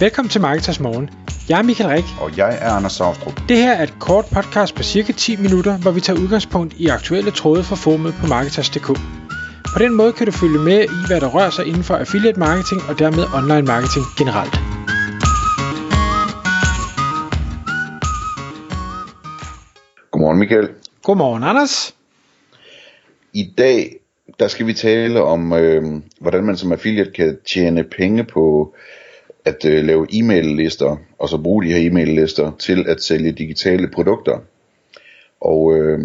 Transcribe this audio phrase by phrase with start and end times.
[0.00, 1.10] Velkommen til Marketers Morgen.
[1.48, 2.04] Jeg er Michael Rik.
[2.20, 3.40] Og jeg er Anders Saustrup.
[3.48, 6.86] Det her er et kort podcast på cirka 10 minutter, hvor vi tager udgangspunkt i
[6.86, 8.86] aktuelle tråde fra formet på Marketers.dk.
[9.74, 12.38] På den måde kan du følge med i, hvad der rører sig inden for affiliate
[12.38, 14.54] marketing og dermed online marketing generelt.
[20.10, 20.68] Godmorgen Michael.
[21.02, 21.94] Godmorgen Anders.
[23.32, 23.96] I dag
[24.40, 25.82] der skal vi tale om, øh,
[26.20, 28.74] hvordan man som affiliate kan tjene penge på
[29.46, 34.38] at øh, lave e-mail-lister, og så bruge de her e-mail-lister til at sælge digitale produkter.
[35.40, 35.98] Og øh,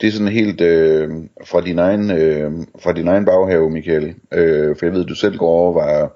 [0.00, 1.10] det er sådan helt øh,
[1.46, 4.14] fra, din egen, øh, fra din egen baghave, Michael.
[4.32, 6.08] Øh, for jeg ved, at du selv går over, overvejer,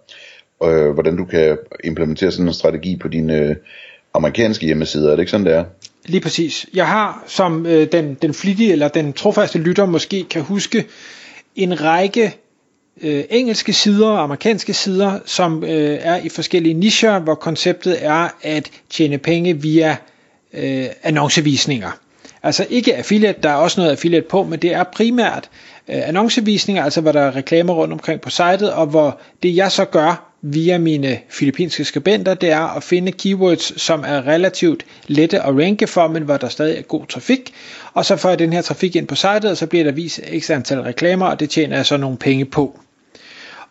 [0.65, 3.57] øh, hvordan du kan implementere sådan en strategi på dine øh,
[4.15, 5.07] amerikanske hjemmesider.
[5.07, 5.65] Er det ikke sådan, det er?
[6.07, 6.67] Lige præcis.
[6.75, 10.85] Jeg har, som øh, den, den flittige eller den trofaste lytter måske kan huske,
[11.57, 12.37] en række
[13.01, 18.29] øh, engelske sider og amerikanske sider, som øh, er i forskellige nischer, hvor konceptet er
[18.43, 19.97] at tjene penge via
[20.53, 21.91] øh, annoncevisninger.
[22.43, 25.51] Altså ikke affiliate, der er også noget affiliate på, men det er primært
[25.89, 29.73] øh, annoncevisninger, altså hvor der er reklamer rundt omkring på sitet, og hvor det jeg
[29.73, 35.41] så gør via mine filippinske skribenter, det er at finde keywords, som er relativt lette
[35.41, 37.55] at ranke for, men hvor der stadig er god trafik,
[37.95, 40.21] og så får jeg den her trafik ind på sitet, og så bliver der vist
[40.29, 42.81] et antal reklamer, og det tjener jeg så nogle penge på.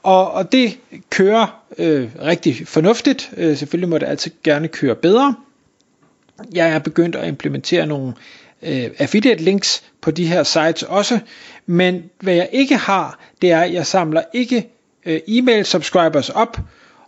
[0.04, 3.32] Og, og det kører øh, rigtig fornuftigt.
[3.38, 5.36] Øh, selvfølgelig må det altid gerne køre bedre.
[6.54, 8.14] Jeg er begyndt at implementere nogle
[8.62, 11.20] øh, affiliate links på de her sites også,
[11.66, 14.71] men hvad jeg ikke har, det er, at jeg samler ikke
[15.06, 16.58] øh, e-mail subscribers op,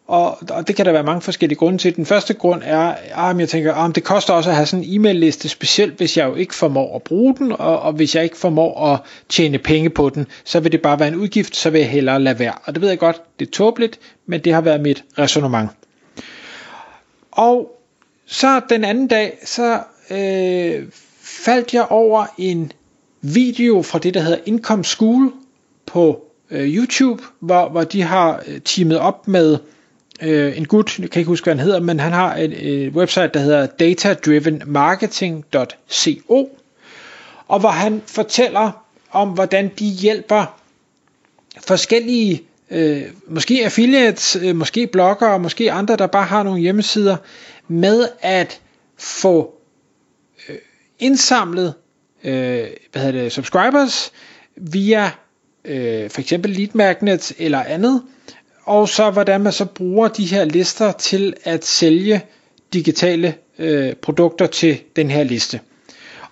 [0.08, 1.96] og, og det kan der være mange forskellige grunde til.
[1.96, 4.66] Den første grund er, ah, at jeg tænker, ah, at det koster også at have
[4.66, 7.94] sådan en e-mail liste, specielt hvis jeg jo ikke formår at bruge den, og, og
[7.94, 11.16] hvis jeg ikke formår at tjene penge på den, så vil det bare være en
[11.16, 12.54] udgift, så vil jeg hellere lade være.
[12.64, 15.70] Og det ved jeg godt, det er tåbeligt, men det har været mit resonemang.
[17.32, 17.80] Og
[18.26, 20.88] så den anden dag, så øh,
[21.22, 22.72] faldt jeg over en
[23.22, 25.34] video fra det, der hedder Income School
[25.86, 29.58] på øh, YouTube, hvor, hvor de har øh, teamet op med
[30.22, 32.94] øh, en gut, jeg kan ikke huske, hvad han hedder, men han har et, et
[32.94, 36.60] website, der hedder datadrivenmarketing.co,
[37.48, 40.60] og hvor han fortæller om, hvordan de hjælper
[41.68, 47.18] forskellige, øh, måske affiliates, øh, måske bloggere, måske andre, der bare har nogle hjemmesider,
[47.68, 48.62] med at
[48.98, 49.54] få
[50.50, 50.56] øh,
[51.00, 51.74] indsamlet
[52.24, 54.12] øh, hvad hedder det, subscribers
[54.56, 55.12] via
[55.66, 58.02] øh, for eksempel lead magnets eller andet,
[58.64, 62.22] og så hvordan man så bruger de her lister til at sælge
[62.74, 65.60] digitale øh, produkter til den her liste.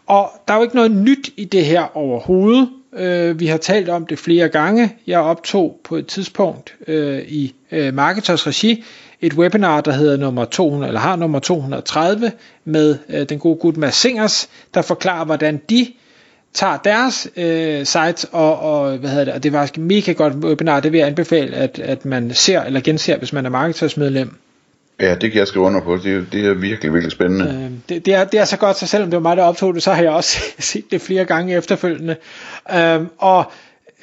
[0.07, 2.69] Og der er jo ikke noget nyt i det her overhovedet.
[2.93, 4.95] Øh, vi har talt om det flere gange.
[5.07, 8.83] Jeg optog på et tidspunkt øh, i øh, Marketers regi
[9.21, 12.31] et webinar, der hedder nummer 200, eller har nummer 230,
[12.65, 15.87] med øh, den gode gut Mads Singers, der forklarer, hvordan de
[16.53, 20.33] tager deres øh, sites og, og, hvad hedder det, og det var et mega godt
[20.33, 24.35] webinar, det vil jeg anbefale, at, at man ser eller genser, hvis man er marketersmedlem.
[24.99, 25.97] Ja, det kan jeg skrive under på.
[25.97, 27.45] Det, er, det er virkelig, virkelig spændende.
[27.45, 29.73] Øh, det, det, er, det er så godt, så selvom det var mig, der optog
[29.73, 32.15] det, så har jeg også set det flere gange efterfølgende.
[32.75, 33.51] Øh, og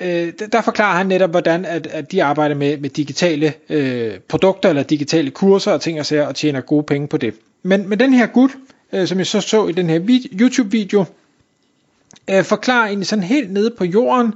[0.00, 4.68] øh, der forklarer han netop, hvordan at, at de arbejder med, med digitale øh, produkter
[4.68, 7.34] eller digitale kurser og ting og sager, og tjener gode penge på det.
[7.62, 8.50] Men med den her gut,
[8.92, 11.04] øh, som jeg så så i den her YouTube-video,
[12.30, 14.34] øh, forklarer egentlig sådan helt nede på jorden,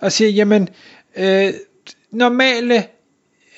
[0.00, 0.68] og siger, jamen,
[1.16, 1.52] øh,
[2.10, 2.84] normale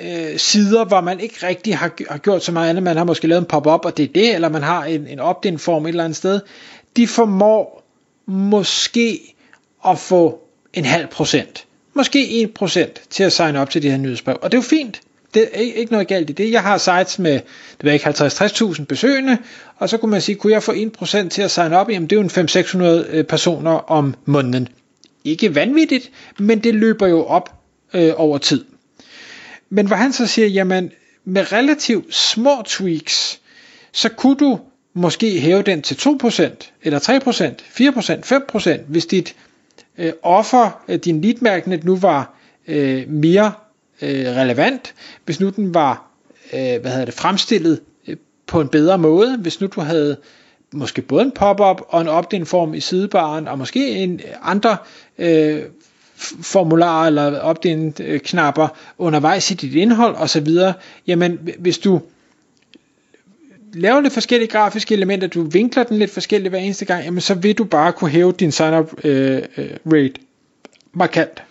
[0.01, 3.27] øh, sider, hvor man ikke rigtig har, har gjort så meget andet, man har måske
[3.27, 5.89] lavet en pop-up, og det er det, eller man har en, en opt-in form et
[5.89, 6.41] eller andet sted,
[6.97, 7.85] de formår
[8.27, 9.35] måske
[9.87, 10.41] at få
[10.73, 14.53] en halv procent, måske en procent til at signe op til de her nyhedsbrev, og
[14.53, 15.01] det er jo fint,
[15.35, 16.51] det er ikke noget galt i det.
[16.51, 19.39] Jeg har sites med, det ved ikke, 50-60.000 besøgende,
[19.77, 21.91] og så kunne man sige, kunne jeg få 1% til at signe op?
[21.91, 22.49] Jamen det er jo en
[23.07, 24.69] 500-600 øh, personer om måneden.
[25.25, 27.55] Ikke vanvittigt, men det løber jo op
[27.95, 28.65] øh, over tid.
[29.71, 30.91] Men hvor han så siger, jamen
[31.25, 33.41] med relativt små tweaks,
[33.93, 34.61] så kunne du
[34.95, 39.35] måske hæve den til 2%, eller 3%, 4%, 5%, hvis dit
[39.99, 42.35] øh, offer, øh, din lead magnet nu var
[42.69, 43.53] øh, mere
[44.03, 44.95] øh, relevant,
[45.25, 46.11] hvis nu den var
[46.53, 50.17] øh, hvad hedder det, fremstillet øh, på en bedre måde, hvis nu du havde
[50.73, 54.77] måske både en pop-up og en opt-in form i sidebaren, og måske en øh, andre
[55.19, 55.63] øh,
[56.41, 58.69] formularer eller opt-in knapper
[58.99, 60.49] undervejs i dit indhold osv.,
[61.07, 62.01] jamen hvis du
[63.75, 67.35] laver lidt forskellige grafiske elementer, du vinkler den lidt forskelligt hver eneste gang, jamen så
[67.35, 70.15] vil du bare kunne hæve din sign-up øh, øh rate
[70.93, 71.43] markant.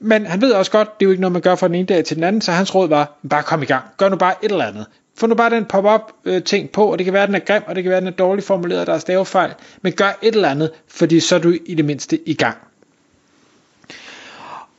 [0.00, 1.86] Men han ved også godt, det er jo ikke noget, man gør fra den ene
[1.86, 3.84] dag til den anden, så hans råd var, bare kom i gang.
[3.96, 4.86] Gør nu bare et eller andet.
[5.16, 7.62] få nu bare den pop-up-ting øh, på, og det kan være, at den er grim,
[7.66, 10.18] og det kan være, at den er dårligt formuleret, og der er stavefejl, men gør
[10.22, 12.56] et eller andet, fordi så er du i det mindste i gang.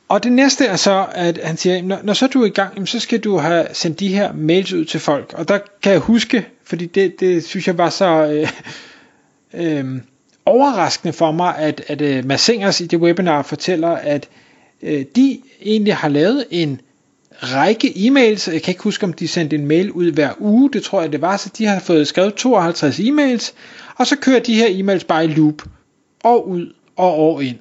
[0.08, 2.88] Og det næste er så, at han siger, når, når så du er i gang,
[2.88, 5.34] så skal du have sendt de her mails ud til folk.
[5.36, 8.48] Og der kan jeg huske, fordi det, det synes jeg var så øh,
[9.54, 10.00] øh,
[10.46, 14.28] overraskende for mig, at, at øh, Mads Singers i det webinar fortæller, at
[14.82, 16.80] øh, de egentlig har lavet en
[17.32, 18.52] række e-mails.
[18.52, 20.70] Jeg kan ikke huske, om de sendte en mail ud hver uge.
[20.72, 21.36] Det tror jeg, det var.
[21.36, 23.52] Så de har fået skrevet 52 e-mails.
[23.96, 25.62] Og så kører de her e-mails bare i loop.
[26.24, 27.56] År ud og år ind.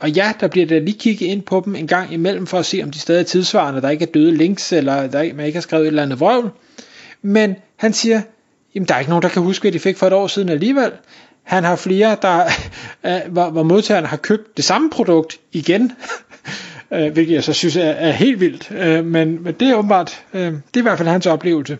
[0.00, 2.66] Og ja, der bliver der lige kigget ind på dem en gang imellem, for at
[2.66, 5.56] se, om de stadig er tidsvarende, der ikke er døde links, eller der, man ikke
[5.56, 6.50] har skrevet et eller andet vrøvl.
[7.22, 8.22] Men han siger,
[8.74, 10.48] jamen der er ikke nogen, der kan huske, hvad de fik for et år siden
[10.48, 10.92] alligevel.
[11.42, 12.44] Han har flere, der,
[13.06, 15.92] øh, hvor, hvor modtagerne har købt det samme produkt igen,
[16.94, 18.70] øh, hvilket jeg så synes er, er helt vildt.
[18.70, 21.78] Øh, men, men det er åbenbart, øh, det er i hvert fald hans oplevelse.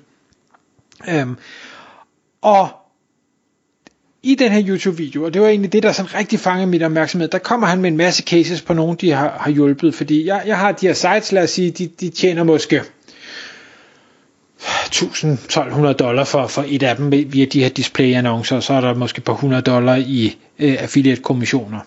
[1.08, 1.26] Øh,
[2.42, 2.68] og
[4.22, 7.28] i den her YouTube-video, og det var egentlig det, der sådan rigtig fangede mit opmærksomhed,
[7.28, 10.42] der kommer han med en masse cases på nogen, de har, har hjulpet, fordi jeg,
[10.46, 12.80] jeg har de her sites, lad os sige, de, de tjener måske
[14.62, 18.94] 1000-1200 dollar for, for et af dem via de her display-annoncer, og så er der
[18.94, 21.80] måske på 100 dollar i øh, affiliate-kommissioner.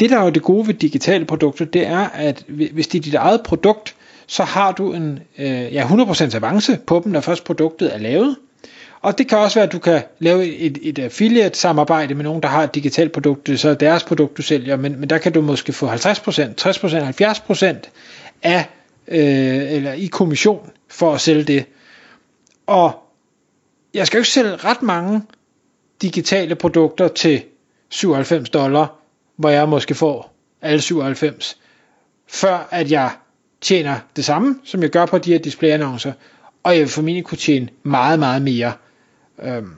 [0.00, 3.02] Det der er jo det gode ved digitale produkter, det er, at hvis det er
[3.02, 3.94] dit eget produkt,
[4.26, 8.36] så har du en øh, ja, 100% avance på dem, når først produktet er lavet.
[9.00, 12.42] Og det kan også være, at du kan lave et, et affiliate samarbejde med nogen,
[12.42, 15.32] der har et digitalt produkt, så er deres produkt, du sælger, men, men der kan
[15.32, 16.02] du måske få 50%, 60%,
[17.62, 17.90] 70%
[18.42, 18.68] af,
[19.08, 21.64] øh, eller i kommission for at sælge det.
[22.66, 22.92] Og
[23.94, 25.22] jeg skal jo ikke sælge ret mange
[26.02, 27.42] digitale produkter til
[27.88, 28.99] 97 dollar,
[29.40, 31.58] hvor jeg måske får alle 97,
[32.28, 33.10] før at jeg
[33.60, 36.12] tjener det samme, som jeg gør på de her displayannoncer,
[36.62, 38.72] og jeg vil formentlig kunne tjene meget, meget mere.
[39.42, 39.72] Øhm,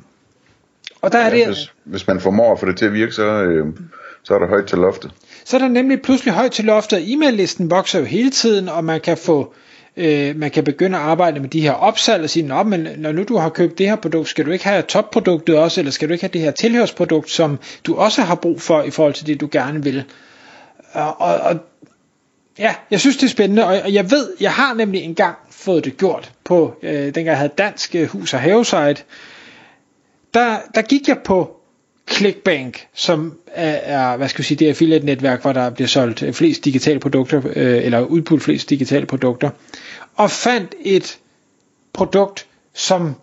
[1.02, 3.12] og der ja, er det, hvis, hvis man formår at få det til at virke,
[3.12, 3.66] så, øh,
[4.22, 5.10] så er der højt til loftet.
[5.44, 8.84] Så er der nemlig pludselig højt til loftet, og e-mail-listen vokser jo hele tiden, og
[8.84, 9.54] man kan få
[9.96, 13.12] øh, man kan begynde at arbejde med de her opsalg og sige, Nå, men når
[13.12, 16.08] nu du har købt det her produkt, skal du ikke have topproduktet også, eller skal
[16.08, 19.26] du ikke have det her tilhørsprodukt, som du også har brug for i forhold til
[19.26, 20.04] det, du gerne vil.
[20.92, 21.56] Og, og, og
[22.58, 25.84] ja, jeg synes det er spændende, og, og jeg ved, jeg har nemlig engang fået
[25.84, 29.02] det gjort på, øh, dengang jeg havde dansk hus- og havesite,
[30.34, 31.61] der, der gik jeg på
[32.12, 36.22] Clickbank, som er, er hvad skal jeg sige, det affiliate netværk, hvor der bliver solgt
[36.22, 39.50] øh, flest digitale produkter, øh, eller udbudt flest digitale produkter,
[40.14, 41.18] og fandt et
[41.92, 43.14] produkt, som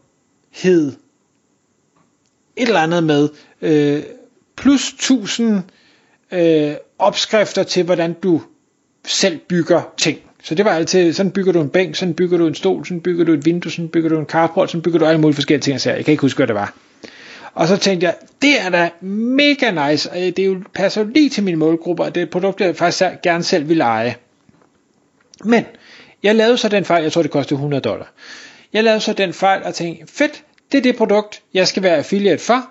[0.52, 0.92] hed
[2.56, 3.30] et eller andet med
[3.62, 4.04] øh,
[4.58, 5.62] plus 1000
[6.32, 8.42] øh, opskrifter til, hvordan du
[9.08, 10.20] selv bygger ting.
[10.44, 13.02] Så det var altid, sådan bygger du en bænk, sådan bygger du en stol, sådan
[13.02, 15.78] bygger du et vindue, sådan bygger du en carport, sådan bygger du alle mulige forskellige
[15.78, 15.96] ting.
[15.96, 16.74] Jeg kan ikke huske, hvad det var.
[17.60, 21.08] Og så tænkte jeg, det er da mega nice, og det er jo, passer jo
[21.08, 24.16] lige til min målgruppe, og det er et produkt, jeg faktisk gerne selv vil eje.
[25.44, 25.66] Men,
[26.24, 28.14] jeg lavede så den fejl, jeg tror det kostede 100 dollar.
[28.74, 31.98] Jeg lavede så den fejl og tænkte, fedt, det er det produkt, jeg skal være
[31.98, 32.70] affiliate for.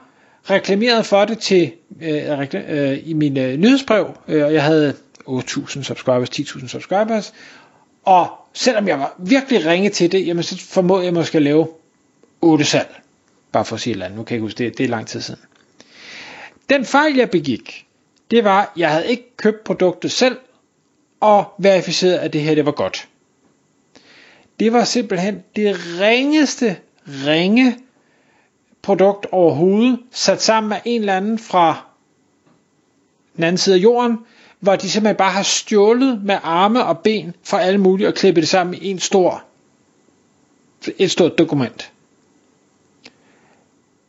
[0.50, 4.94] Reklameret for det til øh, øh, i min øh, nyhedsbrev, øh, og jeg havde
[5.28, 7.32] 8.000 subscribers, 10.000 subscribers,
[8.04, 11.68] og selvom jeg var virkelig ringe til det, jamen så formåede jeg måske at lave
[12.40, 13.00] 8 salg.
[13.52, 14.18] Bare for at sige et eller andet.
[14.18, 14.78] Nu kan jeg ikke huske det.
[14.78, 15.40] Det er lang tid siden.
[16.70, 17.86] Den fejl, jeg begik,
[18.30, 20.36] det var, at jeg havde ikke købt produktet selv,
[21.20, 23.08] og verificeret, at det her det var godt.
[24.60, 26.76] Det var simpelthen det ringeste,
[27.06, 27.78] ringe
[28.82, 31.84] produkt overhovedet, sat sammen med en eller anden fra
[33.36, 34.18] den anden side af jorden,
[34.60, 38.42] hvor de simpelthen bare har stjålet med arme og ben fra alle mulige og klippet
[38.42, 39.44] det sammen i en stor,
[40.98, 41.92] et stort dokument.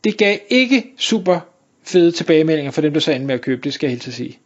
[0.04, 1.40] Det gav ikke super
[1.84, 4.38] fede tilbagemeldinger for dem, der så endte med at købe, det skal jeg helt sige.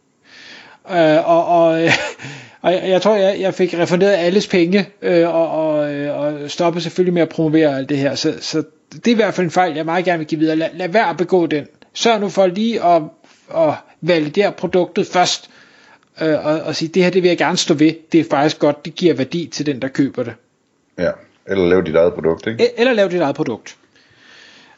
[0.91, 1.91] Øh, og, og, øh,
[2.61, 6.83] og jeg tror, jeg, jeg fik refunderet alles penge, øh, og, og, øh, og stoppede
[6.83, 8.15] selvfølgelig med at promovere alt det her.
[8.15, 10.55] Så, så det er i hvert fald en fejl, jeg meget gerne vil give videre.
[10.55, 11.67] Lad, lad være at begå den.
[11.93, 13.01] Sørg nu for lige at,
[13.55, 15.49] at validere produktet først,
[16.21, 17.93] øh, og, og sige, det her det vil jeg gerne stå ved.
[18.11, 20.33] Det er faktisk godt, det giver værdi til den, der køber det.
[20.97, 21.11] Ja,
[21.47, 22.79] eller lave dit eget produkt, ikke?
[22.79, 23.77] Eller lave dit eget produkt.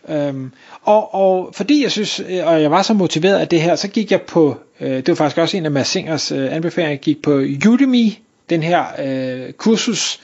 [0.10, 3.76] Øhm, og, og fordi jeg synes, øh, og jeg var så motiveret af det her,
[3.76, 6.92] så gik jeg på, øh, det var faktisk også en af Mads Singers øh, anbefalinger,
[6.92, 7.32] jeg gik på
[7.70, 8.12] Udemy,
[8.50, 10.20] den her øh, kursus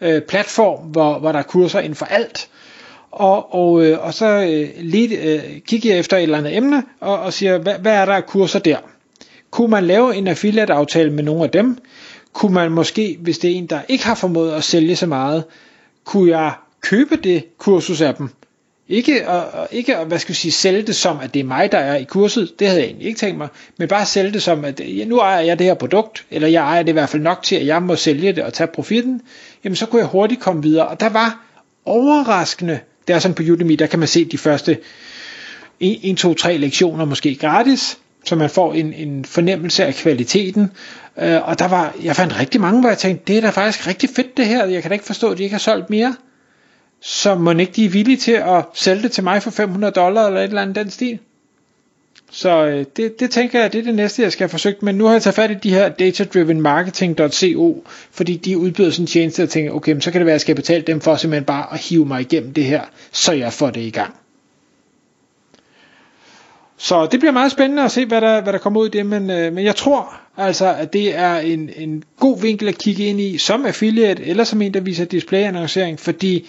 [0.00, 2.48] øh, platform, hvor, hvor der er kurser inden for alt.
[3.10, 6.82] Og, og, øh, og så øh, lige, øh, kigger jeg efter et eller andet emne,
[7.00, 8.76] og, og siger, hvad, hvad er der af kurser der?
[9.50, 11.78] Kunne man lave en affiliate aftale med nogle af dem?
[12.32, 15.44] Kunne man måske, hvis det er en, der ikke har formået at sælge så meget,
[16.04, 18.28] kunne jeg købe det kursus af dem.
[18.88, 21.72] Ikke at, ikke at, hvad skal jeg sige, sælge det som, at det er mig,
[21.72, 22.52] der er i kurset.
[22.58, 23.48] Det havde jeg egentlig ikke tænkt mig.
[23.78, 26.62] Men bare sælge det som, at ja, nu ejer jeg det her produkt, eller jeg
[26.62, 29.20] ejer det i hvert fald nok til, at jeg må sælge det og tage profitten.
[29.64, 30.88] Jamen så kunne jeg hurtigt komme videre.
[30.88, 31.44] Og der var
[31.84, 34.78] overraskende, det er sådan på Udemy, der kan man se de første
[35.80, 40.70] 1, 2, 3 lektioner måske gratis, så man får en, en fornemmelse af kvaliteten.
[41.18, 43.86] Øh, og der var, jeg fandt rigtig mange, hvor jeg tænkte, det er da faktisk
[43.86, 46.14] rigtig fedt det her, jeg kan da ikke forstå, at de ikke har solgt mere.
[47.06, 50.26] Så må ikke de er villige til at sælge det til mig for 500 dollar
[50.26, 51.18] eller et eller andet den stil.
[52.30, 54.82] Så øh, det, det tænker jeg, det er det næste, jeg skal have forsøgt.
[54.82, 59.06] Men nu har jeg taget fat i de her datadrivenmarketing.co, fordi de udbyder sådan en
[59.06, 61.44] tjeneste, og tænker, okay, så kan det være, at jeg skal betale dem for simpelthen
[61.44, 62.82] bare at hive mig igennem det her,
[63.12, 64.14] så jeg får det i gang.
[66.76, 69.06] Så det bliver meget spændende at se, hvad der, hvad der kommer ud i det,
[69.06, 73.04] men, øh, men jeg tror altså, at det er en, en god vinkel at kigge
[73.04, 76.46] ind i som affiliate, eller som en, der viser displayannoncering, fordi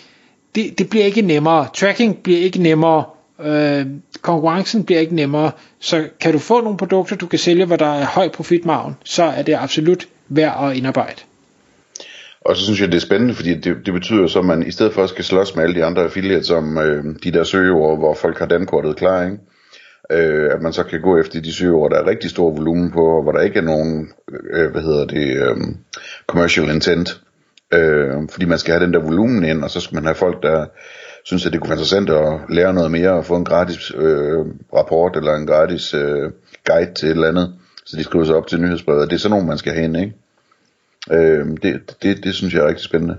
[0.56, 1.68] det, det bliver ikke nemmere.
[1.74, 3.04] Tracking bliver ikke nemmere.
[3.44, 3.86] Øh,
[4.22, 5.52] konkurrencen bliver ikke nemmere.
[5.80, 9.24] Så kan du få nogle produkter, du kan sælge, hvor der er høj profitmargen, så
[9.24, 11.22] er det absolut værd at indarbejde.
[12.42, 14.72] Og så synes jeg, det er spændende, fordi det, det betyder så, at man i
[14.72, 17.98] stedet for at skal slås med alle de andre affiliates om øh, de der søgeord,
[17.98, 19.38] hvor folk har dankortet klar, ikke?
[20.12, 23.06] øh, at man så kan gå efter de søgeord, der er rigtig stor volumen på,
[23.18, 24.10] og hvor der ikke er nogen,
[24.54, 25.58] øh, hvad hedder det, øh,
[26.28, 27.22] commercial intent,
[27.74, 30.44] øh, fordi man skal have den der volumen ind, og så skal man have folk,
[30.44, 30.66] der
[31.24, 34.46] synes, at det kunne være interessant at lære noget mere, og få en gratis øh,
[34.76, 36.32] rapport, eller en gratis øh,
[36.66, 37.54] guide til et eller andet,
[37.86, 39.10] så de skriver sig op til nyhedsbrevet.
[39.10, 40.14] Det er sådan nogen, man skal have ind, ikke?
[41.12, 43.18] Øh, det, det, det synes jeg er rigtig spændende.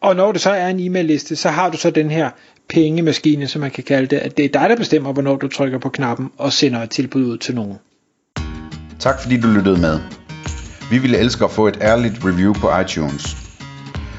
[0.00, 2.30] Og når det så er en e-mail-liste, så har du så den her
[2.68, 5.78] pengemaskine, som man kan kalde det, at det er dig, der bestemmer, hvornår du trykker
[5.78, 7.78] på knappen og sender et tilbud ud til nogen.
[8.98, 9.98] Tak fordi du lyttede med.
[10.90, 13.45] Vi ville elske at få et ærligt review på iTunes.